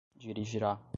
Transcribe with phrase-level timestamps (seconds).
[0.15, 0.81] dirigirá